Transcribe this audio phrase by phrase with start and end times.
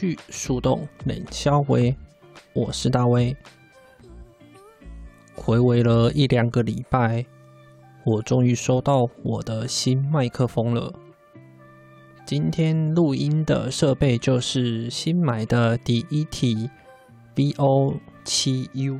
[0.00, 1.94] 到情绪树洞冷消微，
[2.54, 3.36] 我是大威。
[5.34, 7.26] 回味了一两个礼拜，
[8.04, 10.90] 我终于收到我的新麦克风了。
[12.24, 16.70] 今天录音的设备就是新买的第一体
[17.34, 18.98] BO7U。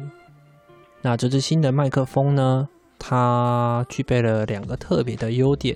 [1.00, 5.74] 那这支新的麦克风呢，它具备了两个特别的优点。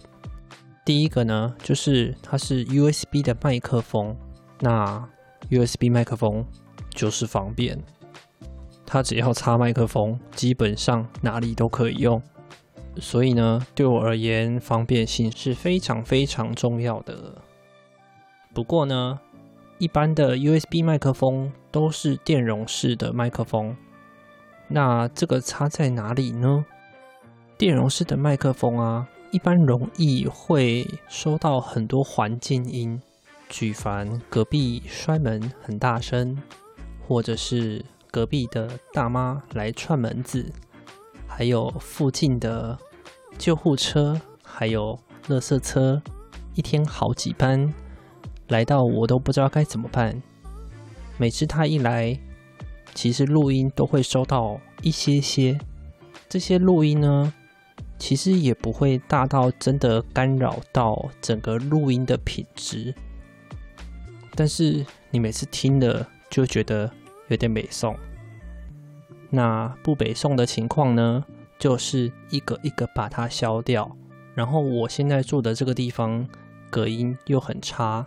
[0.85, 4.15] 第一个呢，就是它是 USB 的麦克风。
[4.61, 5.09] 那
[5.51, 6.45] USB 麦克风
[6.91, 7.79] 就是方便，
[8.87, 12.23] 它只要插麦克风，基本上哪里都可以用。
[12.97, 17.43] 所以呢，对我而言，方便性是非常非常重要的。
[18.53, 19.19] 不过呢，
[19.79, 23.77] 一般的 USB 麦克风都是电容式的麦克风。
[24.69, 26.65] 那这个插在哪里呢？
[27.59, 29.09] 电容式的麦克风啊。
[29.31, 33.03] 一般容易会收到很多环境音，
[33.49, 36.37] 举凡隔壁摔门很大声，
[37.07, 40.53] 或者是隔壁的大妈来串门子，
[41.27, 42.77] 还有附近的
[43.39, 46.03] 救护车，还有垃圾车，
[46.55, 47.73] 一天好几班
[48.49, 50.21] 来到，我都不知道该怎么办。
[51.17, 52.19] 每次他一来，
[52.93, 55.59] 其实录音都会收到一些些，
[56.29, 57.33] 这些录音呢，
[57.99, 62.93] 其实也不会大到真的干扰到整个录音的品质，
[64.35, 66.91] 但是你每次听了就觉得
[67.29, 67.97] 有点北宋。
[69.31, 71.25] 那不北宋的情况呢，
[71.59, 73.97] 就是一个一个把它消掉。
[74.35, 76.27] 然后我现在住的这个地方
[76.71, 78.07] 隔音又很差，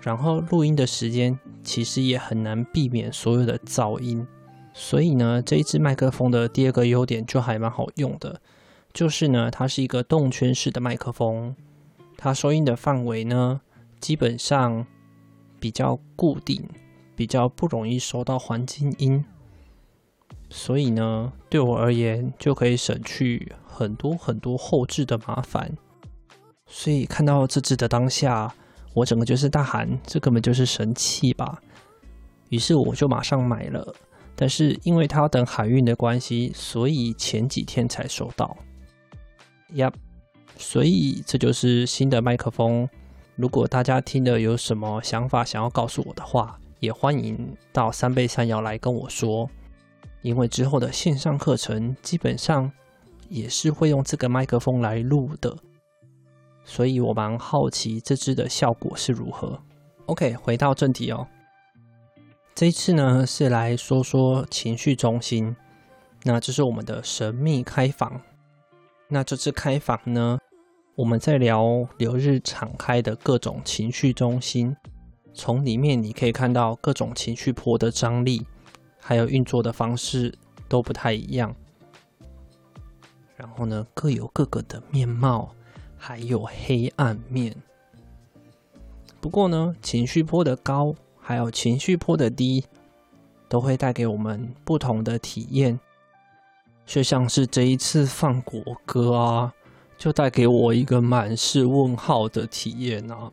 [0.00, 4.26] 然后录音的时间其实也很难避免所有的噪音。
[4.74, 8.40] 所以呢，这一支麦克风的第二个优点就还蛮好用的。
[8.92, 11.54] 就是呢，它是一个动圈式的麦克风，
[12.16, 13.60] 它收音的范围呢，
[14.00, 14.86] 基本上
[15.60, 16.62] 比较固定，
[17.14, 19.24] 比较不容易收到环境音，
[20.50, 25.76] 所以呢，对我而言就可以省去很多很多后置的麻烦。
[26.66, 28.54] 所以看到这支的当下，
[28.94, 31.60] 我整个就是大喊：这根本就是神器吧！
[32.50, 33.94] 于是我就马上买了，
[34.36, 38.56] 但是因为它要等海运的关系，所以前几天才收到。
[39.74, 39.92] Yup，，
[40.56, 42.88] 所以这就是新的麦克风。
[43.38, 49.48] 如果大家听了有什么想法想要告诉我的话，也欢迎到三倍三摇来跟我说。
[50.22, 52.68] 因为之后的线上课程基本上
[53.28, 55.56] 也是会用这个麦克风来录的，
[56.64, 59.62] 所以我蛮好奇这支的效果是如何。
[60.06, 61.24] OK，回到正题哦。
[62.56, 65.54] 这一次呢是来说说情绪中心，
[66.24, 68.20] 那这是我们的神秘开房。
[69.06, 70.36] 那这次开房呢，
[70.98, 74.76] 我们在聊流日敞开的各种情绪中心，
[75.32, 78.44] 从里面你可以看到各种情绪波的张力，
[78.98, 80.36] 还有运作的方式
[80.68, 81.54] 都不太一样。
[83.36, 85.54] 然后呢，各有各个的面貌，
[85.96, 87.54] 还有黑暗面。
[89.20, 92.64] 不过呢，情绪波的高，还有情绪波的低，
[93.48, 95.78] 都会带给我们不同的体验。
[96.84, 99.54] 就像是这一次放国歌啊，
[99.98, 103.30] 就带给我一个满是问号的体验啊。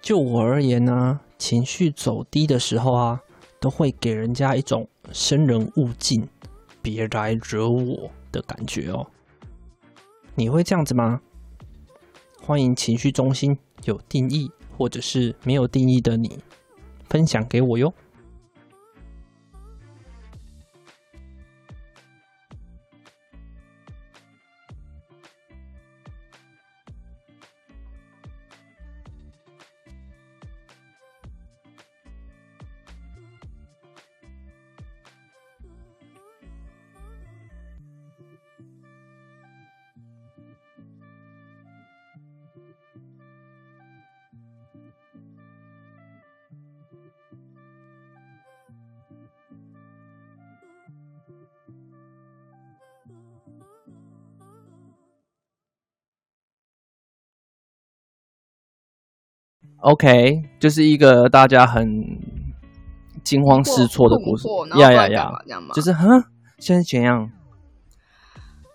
[0.00, 3.20] 就我而言呢，情绪走低的时候啊，
[3.60, 6.26] 都会给人家一种生人勿近，
[6.80, 9.06] 别来惹我的感觉哦。
[10.34, 11.20] 你会这样子吗？
[12.40, 16.38] 欢迎情绪中心有定义或者是没有定义的你，
[17.10, 17.92] 分享给我哟。
[59.80, 61.88] OK，就是一个大家很
[63.22, 64.48] 惊慌失措的故事。
[64.78, 65.30] 呀呀呀！
[65.72, 66.04] 就是哈，
[66.58, 67.30] 现在怎样？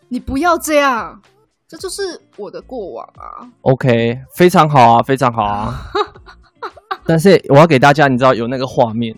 [0.07, 1.21] 你不要这样，
[1.67, 3.51] 这就是我的过往啊。
[3.61, 5.91] OK，非常好啊，非常好啊。
[7.05, 9.13] 但是我要给大家，你知道有那个画面，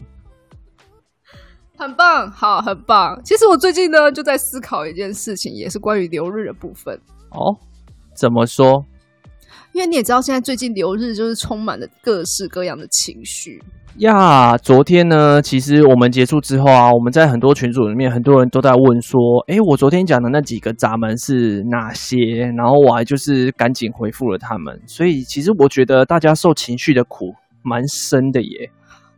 [1.77, 3.21] 很棒，好，很棒。
[3.23, 6.99] 其实我最近呢就在思考一件事情，也是关于流日的部分。
[7.29, 7.55] 哦，
[8.15, 8.83] 怎么说？
[9.75, 13.61] 因为你也知道，现在最近流日就是充满了各式各样的情绪
[13.97, 14.57] 呀。
[14.57, 19.19] 昨天呢，其实我们结束之后啊，我们在很多群组里面，很多人都在问说
[19.51, 24.81] ：“诶，我昨天讲的那几个闸门是哪些？”然后我还就是赶紧回复了他们。
[24.87, 28.71] 所以其实我觉得大家受情绪的苦蛮深的耶。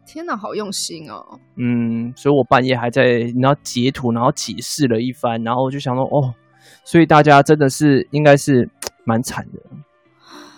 [0.08, 1.24] 天哪，好用心哦。
[1.58, 6.34] 嗯，所以我半夜还在然后截图，然后解释了一番，然后我就想说：“哦，
[6.84, 8.68] 所以大家真的是应该是
[9.06, 9.62] 蛮惨的。”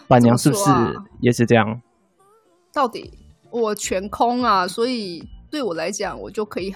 [0.09, 0.63] 板娘是不是
[1.21, 1.69] 也是这样？
[1.69, 1.79] 啊、
[2.73, 3.13] 到底
[3.51, 6.73] 我全空啊，所以对我来讲，我就可以，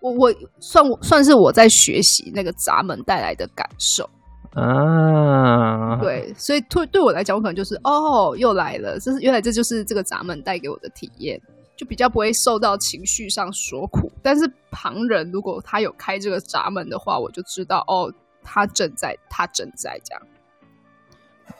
[0.00, 4.08] 我我算我算是我在学习那个闸门带来的感受
[4.52, 5.98] 啊。
[6.00, 11.40] 对，所以对对我来讲，我可能就是哦，又来了，这是原来这就是这个闸门带给我的体验，
[11.76, 14.10] 就比较不会受到情绪上所苦。
[14.22, 18.12] 但是旁人如果他有开这个闸门的话，我就知道哦，
[18.42, 20.22] 他正在，他正在这样。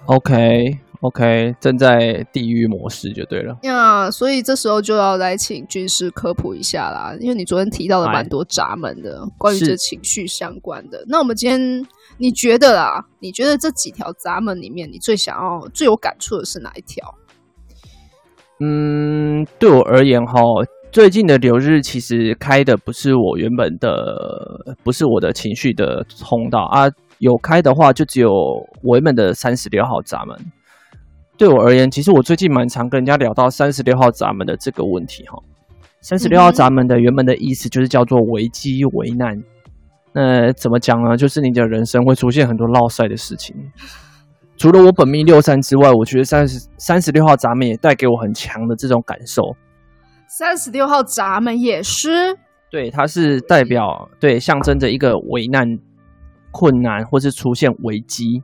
[0.07, 0.79] OK。
[1.01, 11.05] OK，正在地狱模式就对了呀，yeah, 所以这时候就要来请军师科普一下啦，因为你昨天提到了蛮多闸门的，哎、关于这情绪相关的。
[11.07, 11.87] 那我们今天
[12.19, 13.05] 你觉得啦？
[13.21, 17.15] 你觉得这几条闸门里面，你最想要、最有感触的是哪一条？
[18.61, 20.41] 嗯，对我而言哈，
[20.91, 28.31] 最近的流日其实开的不是我原本的，不是我的情绪的通道啊，有开的话就只有
[28.83, 30.35] 我原本的三十六号闸门。
[31.39, 35.39] 对我而言，其实我最近蛮常跟人家聊到三十六号闸门的这个问题哈。
[36.01, 39.43] 三十六号闸门的原本的意思就是叫做危机危难。
[40.13, 41.17] 那怎么讲呢？
[41.17, 43.55] 就是你的人生会出现很多落赛的事情。
[44.57, 49.55] 除了我本命六三之外，我觉得三十三十六号闸门也带给我很强的这种感受。
[50.29, 52.35] 三十六号闸门也是，
[52.71, 55.79] 对，它是代表对，象征着一个危难、
[56.51, 58.43] 困难或是出现危机。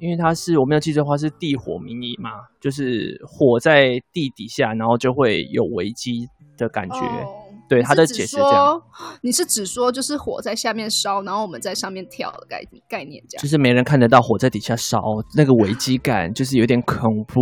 [0.00, 6.26] 因为它是我们要记错的话，是地火明夷嘛，就是火在地底下，然后就会有危机
[6.56, 6.96] 的感觉。
[6.96, 7.28] 哦、
[7.68, 8.80] 对，它的解释这样。
[9.20, 13.42] 你是指说，就是火在下面烧，然后我们在上面跳的概概念这样？
[13.42, 14.98] 就是没人看得到火在底下烧，
[15.36, 17.38] 那个危机感就是有点恐怖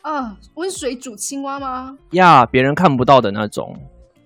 [0.00, 0.34] 啊！
[0.54, 1.94] 温水煮青蛙吗？
[2.12, 3.76] 呀，别人看不到的那种。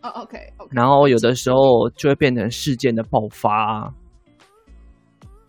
[0.03, 0.39] 哦，OK。
[0.71, 3.93] 然后有的时候就会变成事件的爆发。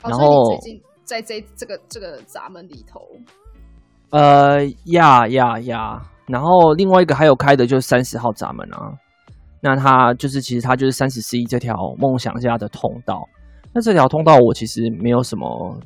[0.01, 0.57] 哦、然后。
[1.04, 3.02] 在这这个这个闸门里头，
[4.12, 8.94] 呃呀呀呀，然后另外一个还有开的就是三十号闸门啊，
[9.60, 13.28] 那它就是其实它就是三十四亿这条梦想家的通道。
[13.74, 15.78] 那这条通道我其实没有什么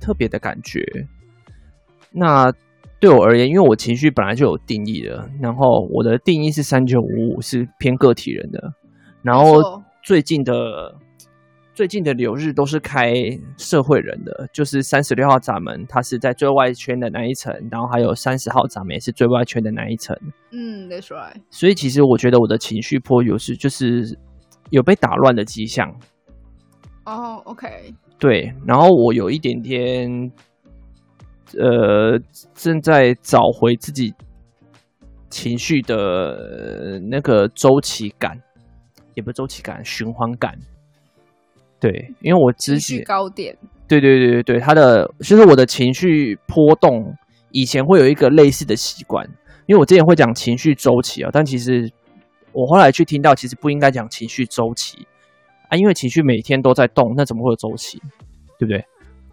[0.00, 0.84] 特别的感觉。
[2.10, 2.52] 那
[2.98, 8.72] 对我而言，因为我情绪本来就有定义的，然后我的定义是三九五五是偏个体人的，
[9.22, 10.52] 然后最近的。
[11.72, 13.14] 最近的流日都是开
[13.56, 20.14] 社会人的，就是三十六号闸门，它是在最外圈的那一层，然后还有三十号闸门也是最外圈的那一层。
[20.50, 21.40] 嗯，That's right。
[21.48, 24.18] 所以其实我觉得我的情绪波有时就是
[24.70, 25.88] 有被打乱的迹象。
[27.06, 27.94] 哦、oh，OK。
[28.18, 30.30] 对，然后我有一点点，
[31.58, 32.18] 呃，
[32.52, 34.12] 正在找回自己
[35.30, 38.36] 情绪的那个周期感，
[39.14, 40.58] 也不是周期感，循环感。
[41.80, 43.56] 对，因为我之前高点，
[43.88, 47.14] 对对对对对，他的就是我的情绪波动，
[47.50, 49.26] 以前会有一个类似的习惯，
[49.66, 51.90] 因为我之前会讲情绪周期啊，但其实
[52.52, 55.06] 我后来去听到，其实不应该讲情绪周期
[55.70, 57.98] 啊，因为情绪每天都在动，那怎么会有周期？
[58.58, 58.84] 对不对？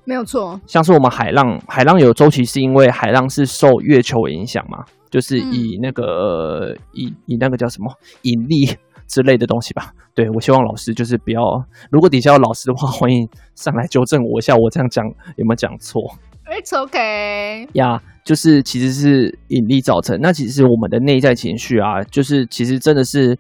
[0.06, 8.70] 没有错，像是我们海浪，海浪有周期，是因为海浪是受月球影响嘛，就是以那个、嗯、以以那个叫什么引力。
[9.08, 11.42] 之类的东西吧，对，我希望老师就是不要，
[11.90, 15.06] 如果底下有老师的话，欢迎上来纠正我一下，我这样讲
[15.38, 16.02] 有没有讲错
[16.46, 20.20] ？It's okay 呀，yeah, 就是其实是引力造成。
[20.22, 23.38] 那其实我们的内在情绪啊，就是其实真的是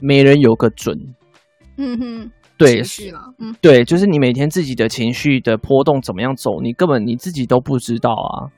[0.00, 0.96] 没人有个准。
[1.78, 2.82] 嗯哼，对，
[3.38, 8.50] 嗯，对，就是你每天自己的情绪的波动怎么样走，你根本你自己都不知道啊。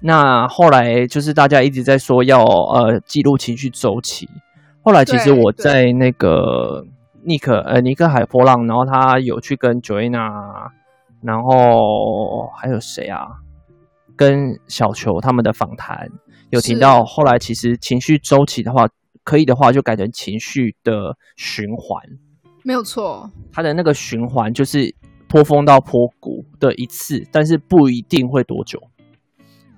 [0.00, 4.28] 那后来就是大家一直在说要呃记录情绪周期。
[4.88, 6.82] 后来其实我在那个
[7.22, 10.70] 尼克呃尼克海波浪，然后他有去跟 Joanna，
[11.22, 13.26] 然后还有谁啊？
[14.16, 16.08] 跟小球他们的访谈，
[16.48, 18.88] 有提到，后来其实情绪周期的话，
[19.24, 22.02] 可以的话就改成情绪的循环，
[22.64, 23.30] 没有错。
[23.52, 24.94] 它的那个循环就是
[25.28, 28.80] 波峰到波谷的一次，但是不一定会多久。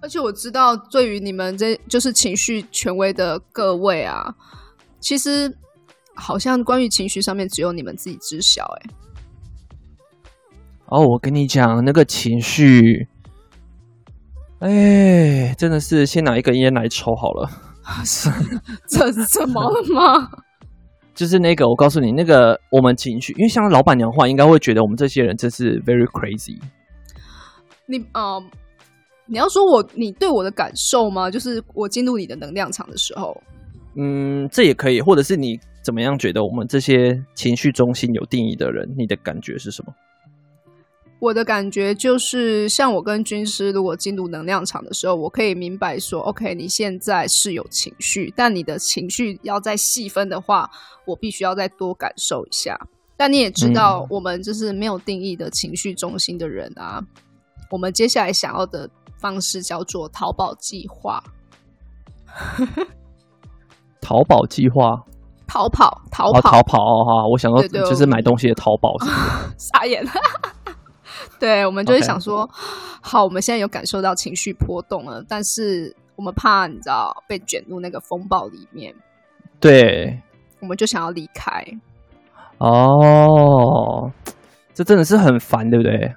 [0.00, 4.37] 而且我知道，对于你们这就是情绪权威的各位啊，
[5.00, 5.52] 其实
[6.14, 8.64] 好像关于情绪上面只有你们自己知晓。
[8.80, 8.90] 哎，
[10.87, 13.09] 哦，我跟你讲，那个情绪，
[14.61, 17.50] 哎，真的是先拿一根烟来抽好了。
[18.87, 20.30] 这怎么了吗？
[21.14, 26.59] 就是那个，我告诉你，那个我们情绪，因为像老板娘的话，应该会觉得我们这些人真是 very crazy。
[27.87, 28.35] 你啊。
[28.37, 28.45] 呃
[29.33, 31.30] 你要说我你对我的感受吗？
[31.30, 33.33] 就是我进入你的能量场的时候，
[33.95, 39.95] 嗯，这也可以，或者是你怎么样觉得我们这些情绪中心有定义的人，你的感觉是什么？
[41.19, 50.71] 我的感觉就是，像我跟军师如果进入能量场的时候，我可以明白说，OK，你现在是有情绪，但你的情绪要再细分的话，
[51.05, 52.79] 我必须要再多感受一下。
[53.17, 57.07] 但你也知道，我们就是没有定义的情绪中心的人啊，嗯、
[57.71, 58.89] 我们接下来想要的。
[59.21, 61.23] 方式叫做淘宝计划，
[64.00, 65.02] 逃跑计划，
[65.47, 67.26] 逃跑，逃跑，哦、逃跑哈！
[67.26, 68.97] 我想到就是买东西的淘宝，
[69.59, 70.11] 傻眼了。
[71.38, 72.49] 对，我们就是想说.
[73.02, 78.95] 好，我们现在有感受到情绪波动了，但是我们怕你知道被卷入那个风暴里面，
[79.59, 80.21] 对，
[80.61, 81.64] 我们就想要离开。
[82.59, 84.12] 哦，
[84.75, 86.14] 这真的是很烦，对不对？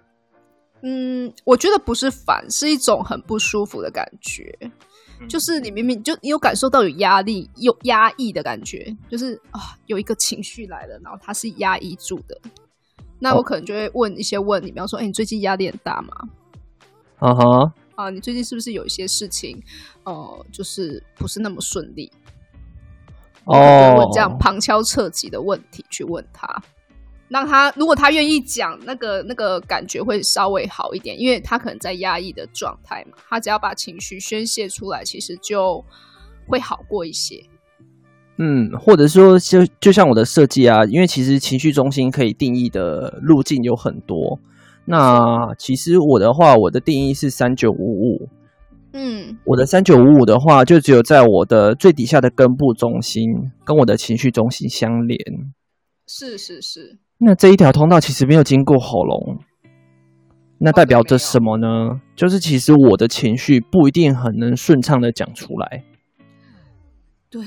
[0.81, 4.53] 嗯，我觉得不是烦，是一种很不舒服的感觉。
[5.29, 12.39] 就是你明明就你有感受到有压力、有压抑的感觉，就是啊，有一个情绪来了，然后它是压抑住的。
[13.19, 16.13] 那我可能就会问一些问你，比方说，哎，你最近压力很大吗？
[17.19, 17.71] 啊哈、uh，huh.
[17.95, 19.61] 啊，你最近是不是有一些事情，
[20.03, 22.11] 呃，就是不是那么顺利？
[23.45, 23.99] 哦，oh.
[23.99, 26.61] 问这样旁敲侧击的问题去问他。
[27.33, 33.17] 让他如果他愿意讲，那个那个感觉会稍微好一点，因为他可能在压抑的状态嘛。
[33.27, 35.83] 他只要把情绪宣泄出来，其实就
[36.45, 37.43] 会好过一些。
[38.37, 44.39] 嗯，或者说就就像我的设计啊，因为其实情绪中心可以定义的路径有很多。
[44.85, 48.29] 那其实我的话，我的定义是三九五五。
[48.93, 53.23] 嗯，我的三九五五的话，就只有在我的最底下的根部中心
[53.65, 55.17] 跟我的情绪中心相连。
[56.05, 56.99] 是是是。
[57.19, 59.39] 那这一条通道其实没有经过喉咙，
[60.57, 62.01] 那代表着什么呢？
[62.15, 65.83] 就是其实我的情绪不一定很能顺畅的讲出来。
[67.29, 67.45] 对，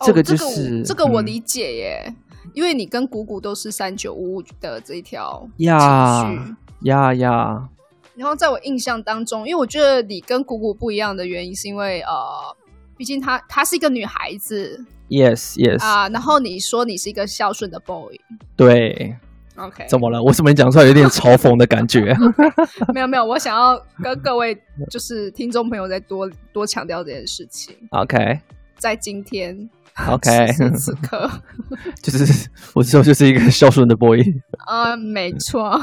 [0.00, 7.68] 这个就是、哦、这个、这个我理解耶，嗯、因为你跟谷谷都是三九五五的这一条呀呀呀。
[8.14, 12.56] 然后在我印象当中，因为我觉得你跟谷谷不一样的原因，是因为呃，
[12.96, 14.84] 毕竟她她是一个女孩子。
[15.08, 15.84] Yes, yes.
[15.84, 18.18] 啊，然后你说你是一个孝顺的 boy，
[18.56, 19.14] 对
[19.54, 20.22] ，OK，怎么了？
[20.22, 22.16] 我怎么你讲出来有点嘲讽的感觉？
[22.94, 24.56] 没有没有，我想要跟各位
[24.90, 27.76] 就是听众朋友再多多强调这件事情。
[27.90, 28.40] OK，
[28.78, 29.68] 在今天
[30.08, 31.30] ，OK，此此刻，
[32.02, 34.18] 就是我之后就是一个孝顺的 boy。
[34.66, 35.78] 啊，没错。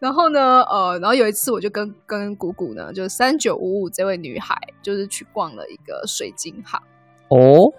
[0.00, 6.82] 然后呢，呃，然后有一次我就跟跟姑姑呢，就是三九五五这位女孩，就是去逛了一个水晶行。
[7.28, 7.38] 哦。
[7.38, 7.74] Oh?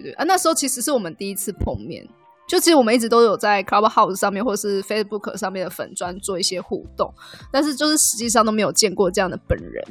[0.00, 2.06] 对对啊，那时候其实是我们第一次碰面，
[2.48, 7.12] 就其实我们一直都有在 Clubhouse 上面或者是 Facebook 上面的粉专做一些互动，
[7.52, 9.82] 但是就是实际上都没有见过这样的本人，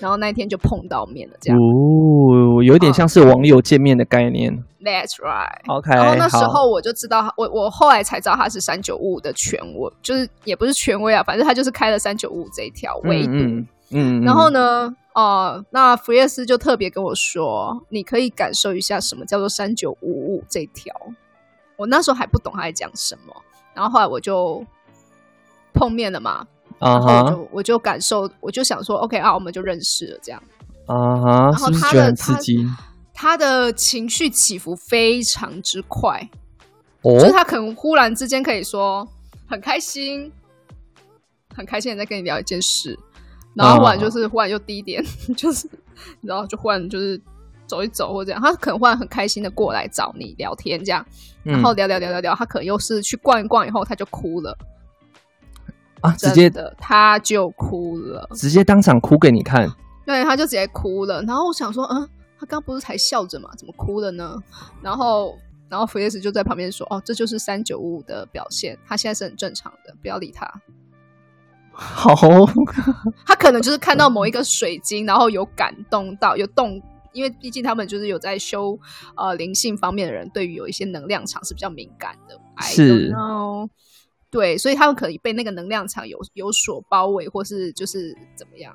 [0.00, 4.52] 然后那一天就碰到面了，这样哦，有点像是网友见面的概念。
[4.52, 5.60] Uh, That's right.
[5.68, 13.32] OK，然后那时候我就知道，我我后来才知道他是三九五五的权威，就是也不是权威啊，反正他就是开了三九五五这一条维度。
[13.32, 14.90] 嗯，嗯，嗯，然后呢？
[15.20, 20.94] 哦、呃，那福耶斯就特别跟我说，你可以感受一下什么叫做三九五五这条。
[21.76, 23.34] 我那时候还不懂他在讲什么，
[23.74, 24.64] 然后后来我就
[25.72, 26.46] 碰面了嘛，
[26.78, 27.48] 啊哈、uh，huh.
[27.50, 30.42] 我就感受，我就想说，OK 啊，我们就认识了这样，
[30.86, 31.52] 啊哈、uh，huh.
[31.52, 32.38] 然后他的他，
[33.14, 36.28] 他的情绪起伏非常之快，
[37.02, 39.06] 哦，就是他可能忽然之间可以说
[39.46, 40.30] 很开心，
[41.54, 42.98] 很开心的在跟你聊一件事。
[43.54, 45.36] 然后忽然 就是忽然又低点，oh.
[45.36, 45.68] 就是
[46.20, 47.20] 然后就忽然就是
[47.66, 51.04] 走一走或这样，他可能忽然很开心的过来找你聊天这样，
[51.42, 54.56] 然后聊聊聊聊聊，他可能又是去逛一逛以后他就哭了
[56.00, 59.70] 啊，直接的他就哭了，直接当场哭给你看，
[60.06, 61.22] 对，他就直接哭了。
[61.22, 64.36] 然后我想说，嗯，他刚不是才笑着嘛，怎么哭了呢？
[64.80, 65.38] 然后
[65.68, 70.50] 然后弗列斯就在旁边说，哦，这就是三九五五的表现，他现在是很正常的，不要理他。
[71.82, 72.14] 好，
[73.26, 76.80] 他可能就是看到某一个水晶，然后有感动到，有动，
[77.12, 78.78] 因为毕竟他们就是有在修
[79.16, 82.38] 呃灵性方面的人，对于有一些能量场是比较敏感的。
[82.60, 83.10] 是，
[84.30, 88.74] 对，所以他们可以被那个能量场有有所包围，或是就是怎么样。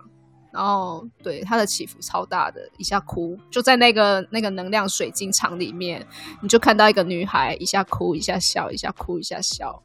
[0.52, 6.04] 然后，对他的起伏超大的，一下哭，就在那个那个能量水晶场里面，
[6.42, 9.84] 你就看到一个女孩一下哭，一下笑，一下哭，一下笑。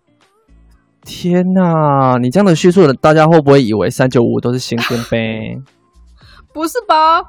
[1.04, 5.61] 天哪，你这样的叙述，大家会不会以为三九五都是星星呗？
[6.52, 7.23] 不是吧？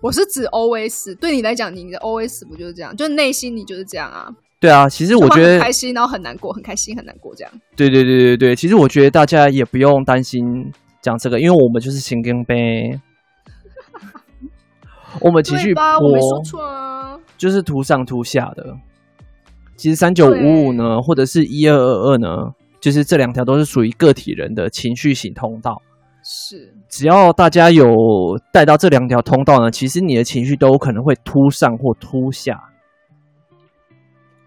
[0.00, 2.94] 我是指 OS，对你来讲，你的 OS 不就是这样？
[2.96, 4.28] 就内心你就是这样啊？
[4.60, 7.52] 对啊，其实我觉得开心，然后很难过，很开心，很难过，这样。
[7.76, 10.72] 对对对对对，其实我觉得大家也不用担心。
[11.00, 13.00] 讲这个，因为我们就是行经呗，
[15.22, 18.76] 我们情绪我没说错啊，就是图上图下的。
[19.76, 25.80] 其实三九五五呢，或者是一二二二呢，就是这两条都是属于个体人的情绪型通道。
[26.22, 27.86] 是，只要大家有
[28.52, 32.60] 带到这两条通道呢，其实你的情绪都有可能会突上或突下。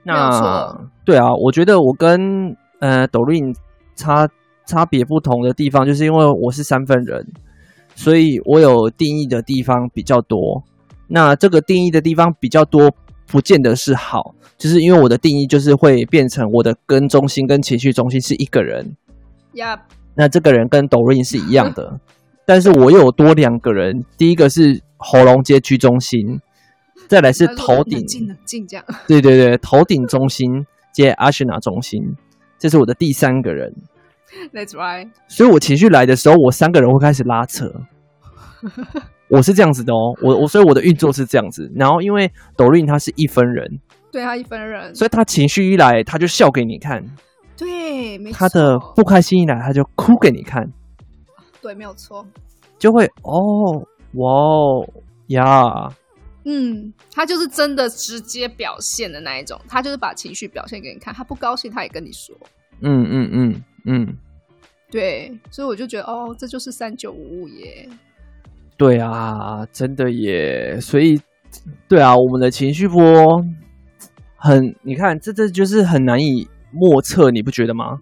[0.04, 3.56] 那对啊，我觉得我跟呃抖音
[3.96, 4.28] 差。
[4.68, 7.28] 差别不同的地方，就是因为我是三分人，
[7.94, 10.64] 所以我有定义的地方比较多。
[11.08, 12.90] 那这个定义的地方比较多，
[13.32, 18.96] 不见得是好，就是因为我的定义就是会变成我的根中心跟情绪中心是一个人。
[19.54, 19.80] Yep.
[20.16, 22.00] 那这个人跟抖音是一样的，
[22.46, 26.42] 但是我又有多两个人，第一个是喉咙接居中心，
[27.08, 28.06] 再来是头顶。
[29.08, 32.02] 对对对，头顶中心接阿什纳中心，
[32.60, 33.74] 这是我的第三个人。
[34.54, 35.10] That's right。
[35.28, 37.72] 所以我情绪来的时候，我三个人会开始拉扯。
[39.32, 41.72] 我是这样子的哦，我我所以我的运作是这样子。
[41.74, 43.80] 然后因为抖音他是一分人，
[44.12, 47.04] 对他一分人，所以他情绪一来他就笑给你看。
[47.56, 48.38] 对，没错。
[48.38, 50.70] 他的不开心一来他就哭给你看。
[51.62, 52.28] 对，没有错。
[52.78, 54.88] 就会哦，哇哦
[55.28, 55.88] 呀，
[56.44, 61.14] 嗯，他就是真的直接表现的那一种，他就是把情绪表现给你看。
[61.14, 62.36] 他不高兴他也跟你说。
[62.82, 63.64] 嗯嗯嗯。
[63.86, 64.18] 嗯，
[64.92, 67.88] 对，所以我就觉得哦，这就是三九五五耶。
[68.82, 70.80] 对啊，真的耶。
[70.82, 71.22] 所以，
[71.88, 73.00] 对啊，我们的情绪波
[74.36, 78.00] 很，你看，这这就是很难以莫测，你不觉得吗？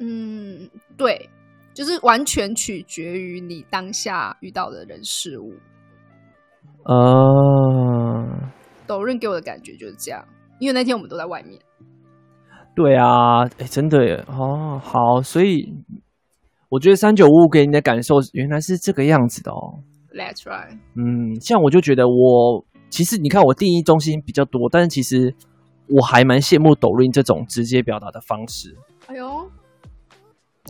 [0.00, 1.30] 嗯，对，
[1.72, 5.54] 就是完全取决于你当下遇到的人事物。
[6.82, 8.26] 呃，
[8.88, 10.20] 抖润给我的感觉就是这样，
[10.58, 11.60] 因为那天我们都在外面。
[12.74, 15.72] 对啊，哎，真的耶哦，好，所以
[16.74, 19.78] 我觉得三九五五给你的感受原来是这个样子的哦。
[20.12, 20.76] That's right。
[20.96, 25.32] 嗯，像我就觉得我其实你看我定义中心比较多，但是其实
[25.88, 28.74] 我还蛮羡慕抖音这种直接表达的方式。
[29.06, 29.48] 哎呦，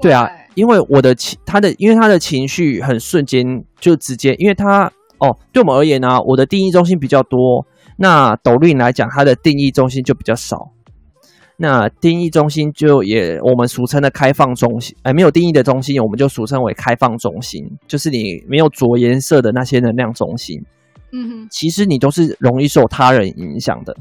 [0.02, 10.73] 对啊，因为我的情他的因为他的情绪很瞬间就直接，因为他哦，对我们而言呢、啊，我的定义中心比较多，那抖音来讲，它的定义中心就比较少。
[11.56, 20.60] 那定义中心就也我们俗称的开放中心，哎，没有定义的中心，我们就俗称为开放中心，就是你没有着颜色的那些能量中心。
[21.12, 23.96] 嗯哼，其实你都是容易受他人影响的，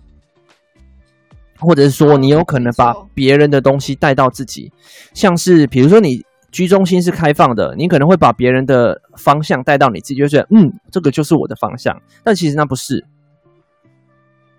[1.59, 4.71] 或者是说你有可能把别人的东西带到自己，
[5.13, 13.05] 像是比如说你居中心是开放的，你可能会把别人的方向带到你自己，就觉得嗯，这个就是我的方向，但其实那不是。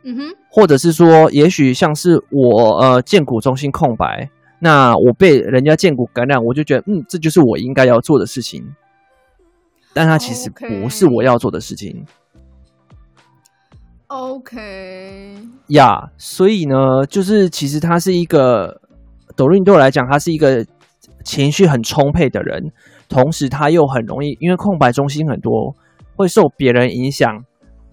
[0.07, 4.29] 嗯哼，或者是说，也许像是我呃荐骨中心空白，
[4.61, 8.63] 那我被人家荐骨感染，我就觉得嗯，这就是我应该要做的事情，
[9.95, 12.05] 但它其实不是我要做的事情。
[14.09, 15.37] OK，
[15.69, 18.81] 呀，yeah, 所以呢，就是其实他是一个
[19.35, 20.65] 抖音对我来讲，他是一个
[21.25, 22.71] 情绪很充沛的人，
[23.09, 25.75] 同时他又很容易因为空白中心很多，
[26.15, 27.43] 会受别人影响。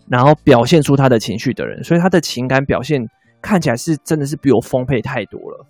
[0.07, 3.07] 然后表现出他的情绪的人，所以他的情感表现
[3.41, 5.65] 看起来是真的是比我丰沛太多了。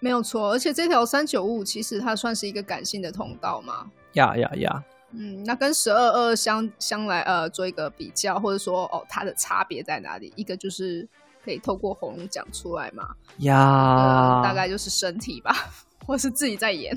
[0.00, 3.90] 没有错，而且这条三九五其实它算是一个感性的通道嘛。
[4.12, 4.84] 呀呀呀！
[5.12, 10.30] 嗯，那跟十二二相相来呃做一个比较，或者说哦它的差别在哪里？
[10.36, 11.08] 一个就是
[11.42, 13.08] 可以透过喉咙讲出来嘛。
[13.38, 15.54] 呀、嗯，大概就是身体吧，
[16.04, 16.94] 或是自己在演。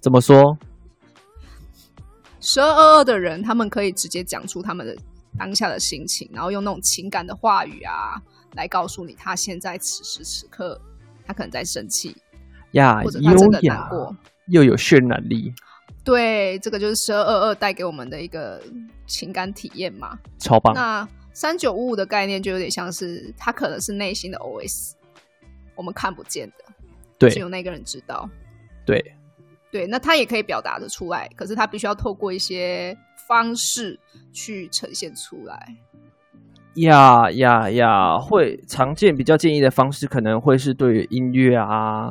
[0.00, 0.56] 怎么说？
[2.40, 4.96] 十二二二的人，他们可以直接讲出他们的。
[5.38, 8.20] 当下的心情，然后用那种情感的话语啊，
[8.54, 10.80] 来告诉你他现在此时此刻
[11.26, 12.16] 他可能在生气
[12.72, 14.16] 呀，或者他真的难过，
[14.48, 15.52] 又有渲染力。
[16.04, 18.62] 对，这个就是十二二二带给我们的一个
[19.06, 20.72] 情感体验嘛，超棒。
[20.72, 24.92] 那三九五五的概念就有点像是，他可能是内心的 OS，
[25.74, 26.64] 我们看不见的，
[27.18, 28.28] 对，只有那个人知道。
[28.84, 29.16] 对，
[29.72, 32.96] 对，那他也可以表达的出来，可是他必须要透过一些
[33.26, 33.98] 方式
[34.32, 35.76] 去呈现出来。
[36.76, 38.18] 呀呀呀！
[38.18, 42.10] 会常见比较建议的方式，可能会是对于音乐啊、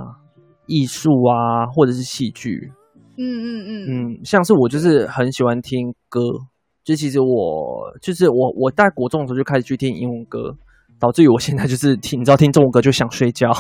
[0.65, 2.71] 艺术啊，或者是戏剧。
[3.17, 6.19] 嗯嗯嗯嗯，像是我就是很喜欢听歌，
[6.84, 10.58] 就其实我就是我我在国中的时候就开始去听英文歌，
[10.99, 13.51] 导致于我现在就是听，你知道听中文歌就想睡觉。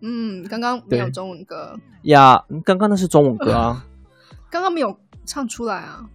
[0.00, 3.84] 嗯，刚刚没有中文歌呀，刚刚那是中文歌啊，
[4.50, 6.08] 刚刚没有唱出来啊。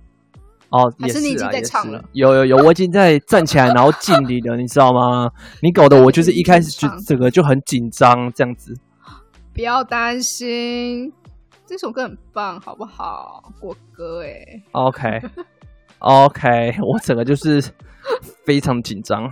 [0.71, 2.03] 哦，还是你已经在唱了？
[2.13, 5.29] 有有有，我已经在站起来，然后敬礼了，你知道吗？
[5.61, 8.73] 你搞得我就是一开始就 整个就很紧张这样子。
[9.53, 11.11] 不要担心，
[11.65, 13.51] 这首歌很棒，好不好？
[13.59, 14.63] 国歌哎。
[14.71, 15.21] OK
[15.99, 17.61] OK， 我整个就是
[18.45, 19.29] 非常紧张。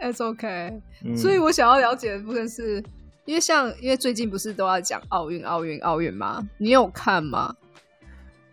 [0.00, 2.82] It's OK，嗯，所以我想要了解的部分是，
[3.26, 6.42] 因为像因为最近不是都要讲奥运奥运奥运吗？
[6.58, 7.54] 你有看吗？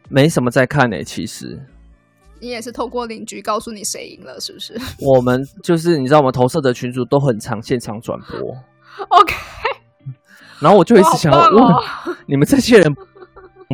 [0.08, 1.60] 没什么在看呢，其实。
[2.46, 4.80] 你也是透过邻居告诉你谁赢了，是不是？
[5.02, 8.38] 我们就是你知道，我们投射的群主都很常现场转播。
[9.10, 9.34] OK，
[10.60, 11.84] 然后我就一直想要问、哦、
[12.28, 12.96] 你们这些人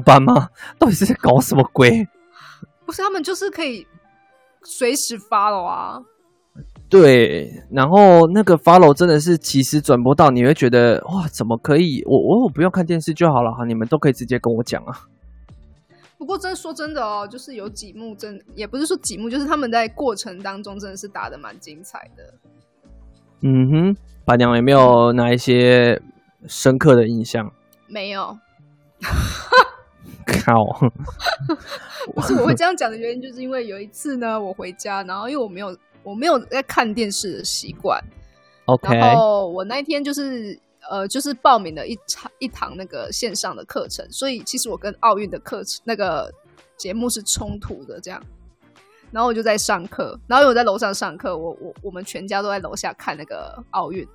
[0.05, 0.47] 班吗？
[0.79, 2.07] 到底是在搞什么鬼？
[2.85, 3.85] 不是，他们就是可以
[4.63, 5.99] 随时 follow 啊。
[6.87, 12.01] 对，然后那个 follow 真的是即时转播到，你会觉得哇，怎么可以？
[12.05, 14.95] 我我我不用看电视就好了哈，你们都可以直接跟我讲啊。
[16.21, 22.33] 不过，真说真的哦，就是有几幕真也不是说几幕，就是他们在过程当中真的是打的蛮精彩的。
[23.41, 25.99] 嗯哼，板娘有没有哪一些
[26.45, 27.51] 深刻的印象？
[27.87, 28.37] 没有。
[30.27, 30.63] 靠！
[32.13, 37.99] 不是我会这样讲的原因，就是因为有一次呢，我回家，然后因为我没有我没有在看电视的习惯。
[38.65, 38.95] OK。
[38.95, 40.59] 然后我那一天就是。
[40.89, 46.33] 呃，就是报名了一场一堂那个线上的课程，所以其实我跟奥运的课程那个
[46.77, 48.21] 节目是冲突的，这样。
[49.11, 54.07] 然后我就在上课，然后我在楼上上课，我我我们全家都在楼下看那个奥运。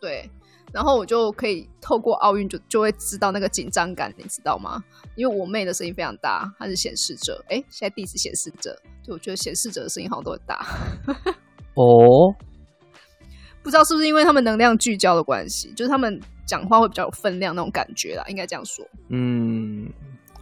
[0.00, 0.30] 对，
[0.72, 4.82] 然后我就可以透过奥运就就会知道那个紧张感，你知道吗？
[5.16, 10.64] 因为我妹的声音非常大，她是显示者，哎，现在第一次显示者，就我觉得显示者的声音好像都很大。
[11.74, 12.34] 哦。
[13.66, 18.86] 不知道是不是因为他们能量聚焦的关系，就是他们讲话会比较有分量那种感觉啦，应该这样说。
[19.08, 19.90] 嗯，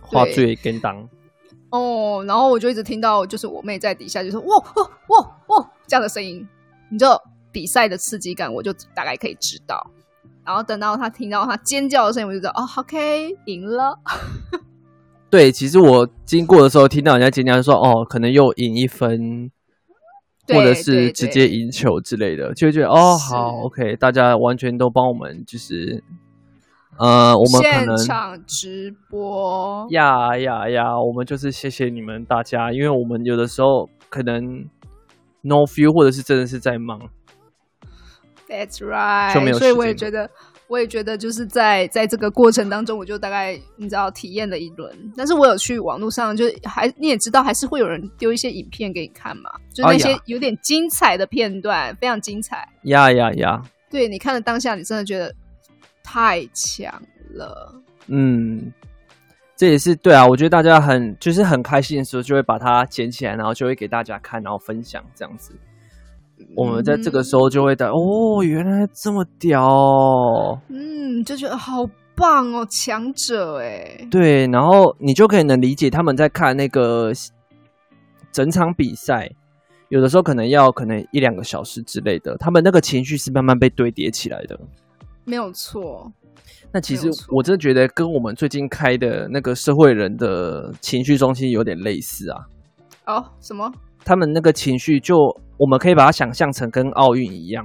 [0.02, 1.08] 话最跟当。
[1.70, 6.46] 哦，然后我就一直听到，就是我妹在底下就说“哇哇哇哇”这样的声音，
[6.90, 7.18] 你知道
[7.50, 9.90] 比赛的刺激感，我就大概可以知道。
[10.44, 13.98] 然后等到他听到他尖叫的声音，我就知道哦，OK，赢了。
[15.30, 19.50] 对，其实我经过的时候听到人家尖叫，就说哦，可能又赢一分。
[20.48, 26.02] 或者是直接赢球之类的，就会觉得哦，好，OK，大家完全都帮我们，就是
[26.98, 34.64] 呃，我们可能现场直播呀呀呀，我们就是谢谢你们大家，因为我们有的时候可能
[35.42, 37.00] no feel，或者是真的是在忙。
[38.48, 40.30] That's right，就没有所以我也觉得。
[40.66, 45.12] 我也觉得，就是在在这个过程当中，我就大概你知道体验了一轮。
[45.16, 52.66] 但是我有去网络上，就还你也知道，还是会有人丢一些影片给你看嘛，就那些有点精彩的片段，哦、非常精彩。
[52.84, 53.62] 呀呀呀！
[53.90, 55.32] 对，你看了当下，你真的觉得
[56.02, 57.02] 太强
[57.34, 57.74] 了。
[58.06, 58.72] 嗯，
[59.56, 60.26] 这也是对啊。
[60.26, 65.52] 我觉得大家很就是很开心的时候，就会把它捡起来，然后就会给大家看，然后分享这样子。
[66.56, 77.12] 我们在这个时候就会的、嗯、哦，原来这么屌哦，嗯，就觉得好棒哦，强者哎，对，然后你就可以能理解他们在看那个
[78.30, 79.30] 整场比赛，
[79.88, 84.58] 有的时候可能要可能一两个小时之类的，他们那个情绪是慢慢被堆叠起来的，
[85.24, 86.12] 没有错。
[86.72, 92.38] 那其实我真的觉得跟我们最近开的那个社会人的情绪中心有点类似啊。
[93.06, 93.70] 哦，什么？
[94.04, 95.14] 他们那个情绪就。
[95.56, 97.64] 我们可以把它想象成跟奥运一样，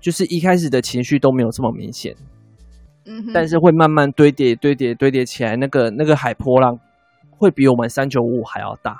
[0.00, 2.14] 就是一开始的情绪都没有这么明显，
[3.06, 6.78] 嗯哼，但是会慢慢堆叠、堆叠、堆叠起来，那个那个海波浪
[7.30, 8.96] 会比我们三九五还要大。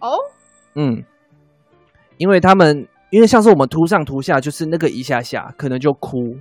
[0.00, 0.16] 哦，
[0.74, 1.02] 嗯，
[2.18, 6.36] 因为他们因为像是我们突上突下，就是那个一下下可能就哭，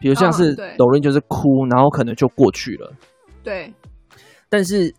[0.00, 2.92] 比如像是抖音就是哭，然后可能就过去了。
[3.42, 3.72] 对，
[4.48, 4.92] 但是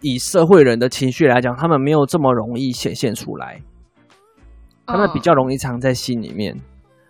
[0.00, 3.60] 以社会人的情绪来讲，他们没有这么容易显现出来。
[4.90, 6.58] 他们比较容易藏在心里面，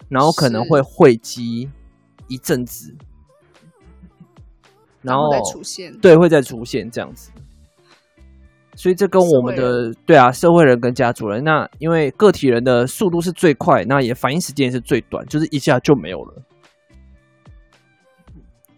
[0.09, 1.69] 然后可能会汇集
[2.29, 2.95] 一阵子，
[5.03, 7.31] 然后再出现，对，会再出现这样子。
[8.77, 16.43] 所以这跟我们的对啊，社会人跟家族人，那因为个体人的速度是最快，那也反应时间也是最短，就是一下就没有了。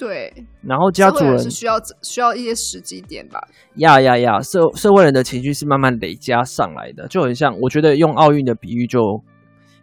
[0.02, 3.40] 对，然后家族人是需要需要一些时机点吧。
[3.76, 9.00] 呀呀呀，社社会人的情绪是慢慢累加上来的，就很像我觉得用奥运的比喻，就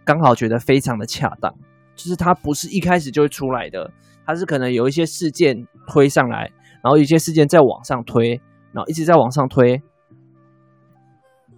[0.04, 1.50] 刚好觉得非常的恰当，
[1.96, 3.90] 就是它不是一开始就会出来的，
[4.26, 6.52] 它是可能有一些事件推上来，
[6.84, 8.42] 然后有一些事件再往上推，
[8.74, 9.82] 然后一直在往上推，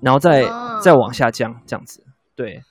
[0.02, 2.04] 然后再、啊、再往下降，这样子。
[2.36, 2.62] 对，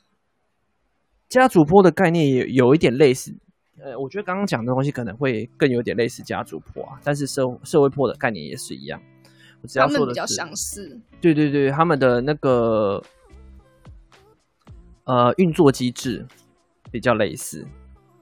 [1.28, 3.34] 家族波的概念也有一点类似。
[3.82, 9.00] 呃，我觉得刚刚讲的东西可能会更有点类似家族破啊，但是社社会破的概念也是一样。
[9.62, 11.00] 我只要说的是，他们比较相似。
[11.20, 13.02] 对对对，他们的那个
[15.04, 16.26] 呃运作机制
[16.90, 17.66] 比较类似，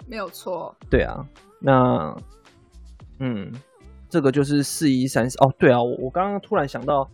[0.06, 0.74] 没有错。
[0.90, 1.24] 对啊，
[1.60, 2.16] 那
[3.20, 3.52] 嗯，
[4.08, 5.52] 这个就是四一三十哦。
[5.58, 7.08] 对啊，我我刚刚突然想到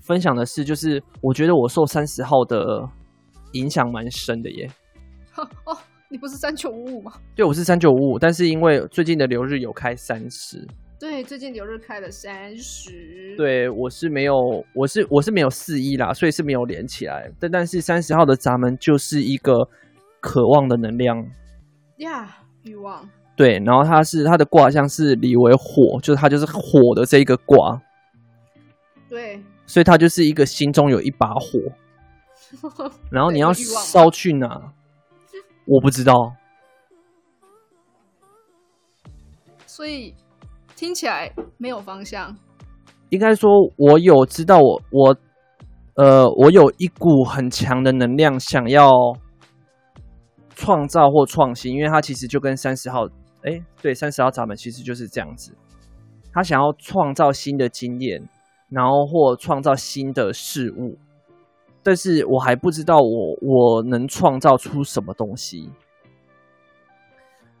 [0.00, 2.88] 分享的是，就是我觉得我受三十号的
[3.52, 4.70] 影响蛮深的耶。
[5.64, 5.76] 哦。
[6.12, 7.12] 你不是三九五五吗？
[7.36, 10.66] 对，我是三九五五，但是因为最近的流日有开三十，
[10.98, 14.34] 对，最近流日开了三十，对，我是没有，
[14.74, 17.30] 我是我是没有四一啦，所以是没有连起来。
[17.38, 19.68] 但但是三十号的闸门就是一个
[20.20, 21.24] 渴望的能量
[21.98, 23.08] 呀，欲望。
[23.36, 27.80] 对，然后它是它的卦象是离为火，就是它就是火的这一个卦。
[29.08, 34.60] 对，所以它就是一个心中有一把火， 然后你要烧去哪？
[35.66, 36.12] 我不知道，
[39.66, 40.14] 所以
[40.74, 42.36] 听起来没有方向。
[43.10, 45.16] 应该说，我有知道我，我我
[45.94, 48.90] 呃，我有一股很强的能量，想要
[50.54, 51.74] 创造或创新。
[51.74, 53.06] 因为它其实就跟三十号，
[53.42, 55.54] 哎，对，三十号闸门其实就是这样子。
[56.32, 58.28] 他想要创造新的经验，
[58.68, 60.96] 然后或创造新的事物。
[61.82, 65.70] 但是我还不知道我我能创造出什么东西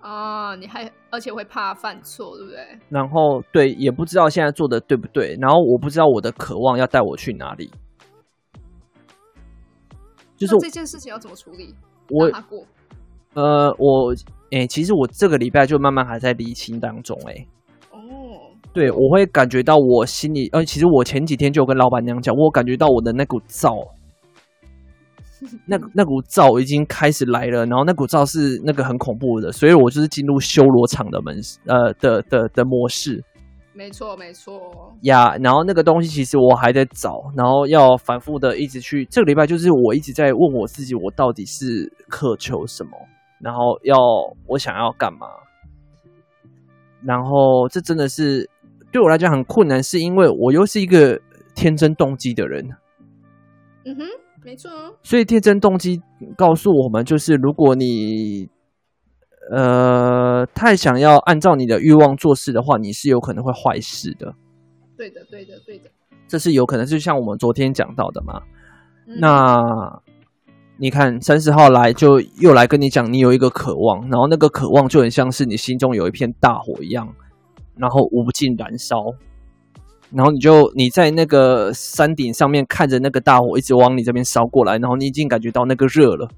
[0.00, 0.54] 啊！
[0.56, 2.78] 你还而且会怕犯错，对不对？
[2.88, 5.36] 然后对，也不知道现在做的对不对。
[5.40, 7.70] 然后我不知道我的渴望要带我去哪里。
[10.36, 11.74] 就是这件事情要怎么处理？
[12.08, 12.30] 我
[13.34, 14.12] 呃，我
[14.50, 17.32] 哎、欸，其实我这个礼拜就慢慢还在理清当中、欸。
[17.32, 17.46] 哎，
[17.92, 17.98] 哦，
[18.72, 23.76] 对，我会感觉到我心里，呃，其实我前几天就有跟老板娘讲，我感觉到我的那股躁。
[25.66, 33.22] 那那股灶已经开始来了，然后那股灶是那个很恐怖的，所以我就是进入修罗场的门，呃的的的模式。
[33.72, 34.94] 没错，没错。
[35.02, 39.06] 呀，然后那个东西其实我还在找，然后要反复的一直去。
[39.06, 42.90] 这个礼拜就是我一直在问我自己，我到底是渴求什么，
[43.40, 43.96] 然后要
[44.46, 45.26] 我想要干嘛？
[47.02, 48.46] 然后这真的是
[48.92, 51.18] 对我来讲很困难，是因为我又是一个
[51.54, 52.68] 天真动机的人。
[53.86, 54.04] 嗯哼。
[54.42, 54.70] 没错，
[55.02, 56.00] 所以天真动机
[56.36, 58.48] 告诉我们，就是如果你
[59.52, 64.34] 呃太想要按照你的欲望做事的话，你是有可能会坏事的。
[64.96, 65.90] 对的，对的，对的，
[66.26, 68.42] 这是有可能，就像我们昨天讲到的嘛。
[69.06, 69.62] 嗯、那
[70.78, 77.06] 你看三十号来就又来跟你讲，你有一个渴望，然后那个渴望就很像是你心中有一片大火一样，
[77.76, 78.96] 然后无尽燃烧。
[80.12, 86.28] 然后你就你在那个山顶上面看着那个大火一直往你这边烧过来，然后你已经感觉到那个热了，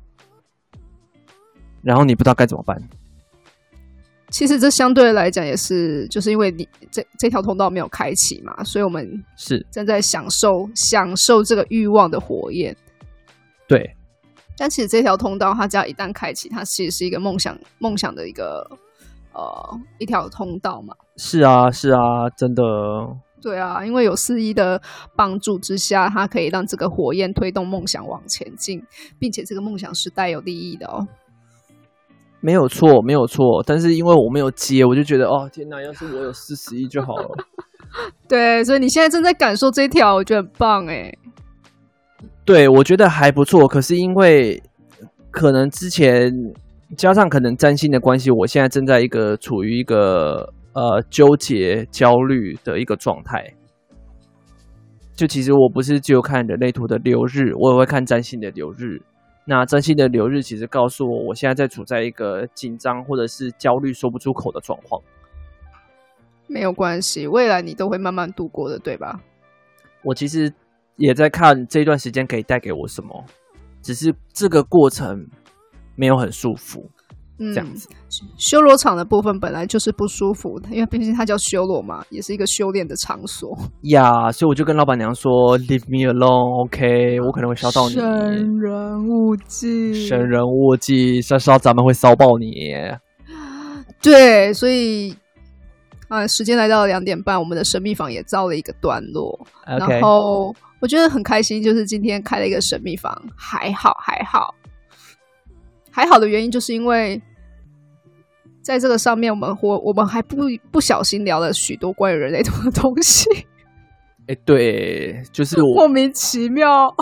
[1.80, 2.76] 然后你不知道该怎么办。
[4.28, 12.76] 其实这相对来讲也是，就是因为你这这条通道没有开启嘛，所以我们是正在享受享受这个欲望的火焰。
[13.66, 13.94] 对，
[14.56, 18.70] 但其实这条通道它只要一旦开启，它其实是一个梦想梦想的一个
[19.32, 20.94] 呃一条通道嘛。
[21.16, 22.62] 是啊，是啊，真的。
[23.42, 24.81] 对啊，因为有四一的
[25.16, 28.81] 帮助之下，它可以让这个火焰推动梦想往前进，
[29.18, 31.05] 并且这个梦想是带有利益的哦。
[32.40, 33.62] 没有错，没有错。
[33.66, 35.83] 但是因为我没有接，我就觉得哦，天哪！
[35.83, 37.28] 要是我有四十一就好了。
[38.28, 41.12] 对，所以你现在正在感受这条，我觉得很棒哎。
[42.44, 43.66] 对，我觉得还不错。
[43.66, 44.62] 可是因为
[45.33, 46.33] 可能之前
[46.96, 50.52] 加上可能占星的关系，我现在正在一个处于一个。
[50.74, 53.52] 呃，纠结、焦虑的一个状态。
[55.14, 59.00] 就其实我不是只有看人类图的流日，我也会看占星的流日。
[59.44, 65.02] 那占星的流日其实告诉我，我现在在处在一个紧张或者是焦虑说不出口的状况。
[66.46, 69.20] 没有关系，未来你都会慢慢度过的，对吧？
[70.02, 70.52] 我其实
[70.96, 73.24] 也在看这段时间可以带给我什么，
[73.82, 75.28] 只是这个过程
[75.96, 76.90] 没有很舒服。
[77.52, 84.12] 这样子，嗯、修罗场的部分本来就是不舒服的，因为毕竟它叫修罗嘛，也是一个修炼的场所呀。
[84.12, 87.18] Yeah, 所以我就跟老板娘说：“Leave me alone，OK？
[87.18, 87.26] Okay?
[87.26, 92.74] 我可能会烧到你。”生人勿近，生人勿近，烧烧咱们会烧爆你。
[94.02, 95.14] 对，所以
[96.09, 99.46] 啊，时间来到了两点半，我们的神秘房也造了一个段落。
[99.66, 99.78] Okay.
[99.78, 104.55] 然后我觉得很开心，就是今天开了一个神秘房，还好还好，
[105.90, 107.22] 还好的原因就是因为
[108.62, 110.37] 在这个上面，我们我我们还不
[110.70, 113.29] 不小心聊了许多关于人类图的东西。
[114.29, 116.94] 哎，对，就是 莫名其妙。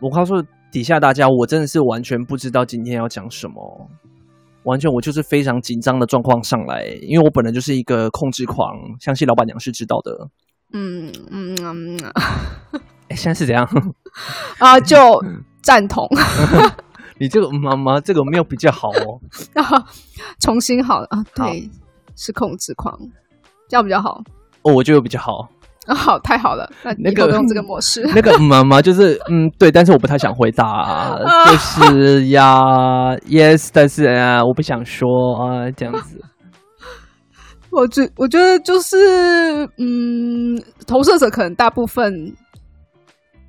[0.00, 3.90] 我告诉底下大家，我真的是完全不知道今天要讲什么。
[4.64, 10.28] 完全，我就是非常紧张的状况上来，因为我本来就是一个控制狂，相信老板娘是知道的。
[10.72, 11.98] 嗯嗯嗯，
[13.08, 13.68] 哎，现在是怎样
[14.58, 14.80] 啊？
[14.80, 14.96] 就
[15.60, 16.08] 赞同。
[17.22, 19.20] 你这个妈妈，这个没有比较好哦。
[19.54, 19.84] 啊，
[20.42, 21.70] 重新好了啊，对，
[22.16, 22.98] 是控制狂，
[23.68, 24.20] 这样比较好。
[24.62, 25.48] 哦，我觉得比较好。
[25.86, 36.20] 啊，好，太好了，那那个用这个模式， 那个妈妈就是嗯，对，但是我不太想回答， 就是呀，yes，但是啊，我不想说啊，这样子。
[37.70, 38.96] 我觉我觉得就是
[39.78, 42.34] 嗯，投射者可能大部分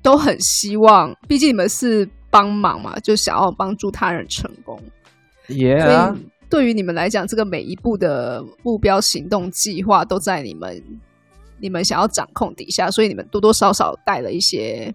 [0.00, 4.76] 都很希望，毕竟你们是帮忙嘛，就想要帮助他人成功。
[5.46, 10.82] Yeah，所以对于你们来讲，这个每一步的目标行动计划都在你们。
[11.60, 14.92] 你们想要掌控底下，所以你们多多少少带了一些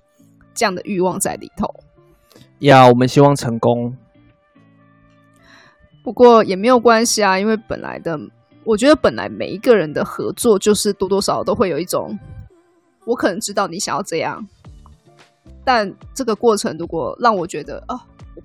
[0.54, 1.74] 这样的欲望在里头。
[2.60, 3.96] 呀，我们希望成功，
[6.04, 8.20] 不过也没有关系啊，因为本来的，
[8.66, 12.20] 我觉得本来每一个人的合作，就是多多少少都会有一种，
[13.06, 14.46] 我可能知道你想要这样，
[15.64, 18.00] 但这个过程如果让我觉得啊，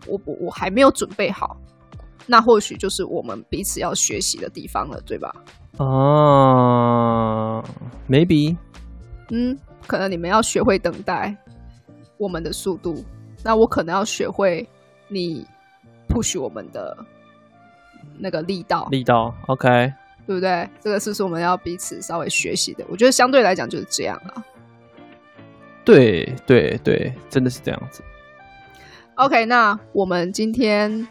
[0.06, 1.56] 我我我还没有准备好，
[2.26, 5.34] 那或许就是我们彼此要学习的地方了，对吧？
[5.78, 7.62] 啊、
[8.08, 8.56] uh，maybe，
[9.30, 11.36] 嗯，可能你们要学会等待
[12.16, 13.04] 我们的速度，
[13.42, 14.68] 那我可能要学会
[15.08, 15.44] 你
[16.08, 16.96] push 我们的
[18.18, 19.92] 那个力道，力道，OK，
[20.26, 20.68] 对不对？
[20.80, 22.84] 这个是不是我们要彼此稍微学习的？
[22.88, 24.44] 我觉得相对来讲就是这样啊。
[25.84, 28.02] 对对对，真的是这样子。
[29.16, 31.06] OK，那我们今天。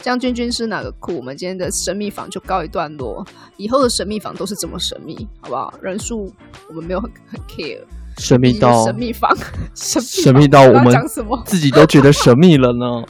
[0.00, 1.16] 将军军师哪个酷？
[1.16, 3.26] 我们今天的神秘房就告一段落。
[3.56, 5.74] 以后的神秘房都是这么神秘，好不好？
[5.82, 6.32] 人数
[6.68, 7.80] 我们没有很很 care。
[8.16, 9.36] 神秘到神秘房，
[9.74, 10.94] 神秘到我们
[11.44, 13.04] 自己都觉得神秘了呢。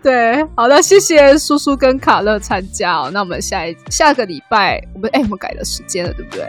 [0.00, 3.10] 对，好的，谢谢叔叔跟卡乐参加哦。
[3.12, 6.48] 那我们下一下个礼拜，我们哎，我们改了时间了，对不对？